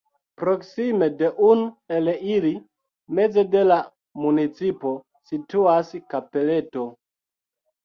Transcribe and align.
Proksime 0.43 1.09
de 1.19 1.27
un 1.47 1.61
el 1.97 2.09
ili, 2.37 2.53
meze 3.19 3.45
de 3.57 3.63
la 3.73 3.79
municipo, 4.25 4.95
situas 5.35 5.95
kapeleto. 6.17 6.91